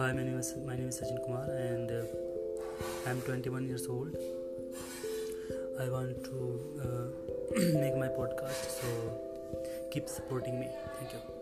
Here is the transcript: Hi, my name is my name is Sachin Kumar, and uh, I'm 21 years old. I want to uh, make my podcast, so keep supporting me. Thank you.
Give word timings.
Hi, 0.00 0.12
my 0.12 0.22
name 0.22 0.38
is 0.38 0.54
my 0.66 0.74
name 0.76 0.88
is 0.88 0.98
Sachin 0.98 1.18
Kumar, 1.24 1.44
and 1.62 1.90
uh, 1.90 3.10
I'm 3.10 3.20
21 3.20 3.66
years 3.68 3.86
old. 3.86 4.16
I 5.78 5.90
want 5.94 6.24
to 6.28 6.38
uh, 6.84 7.74
make 7.82 7.98
my 7.98 8.08
podcast, 8.08 8.80
so 8.80 8.88
keep 9.92 10.08
supporting 10.08 10.58
me. 10.58 10.70
Thank 10.96 11.12
you. 11.12 11.39